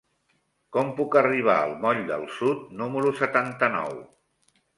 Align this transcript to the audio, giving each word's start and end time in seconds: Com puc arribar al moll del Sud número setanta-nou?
Com 0.77 0.87
puc 0.99 1.17
arribar 1.21 1.57
al 1.65 1.75
moll 1.83 2.01
del 2.07 2.25
Sud 2.39 2.65
número 2.81 3.13
setanta-nou? 3.21 3.95